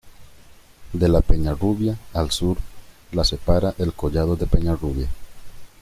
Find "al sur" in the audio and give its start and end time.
2.13-2.57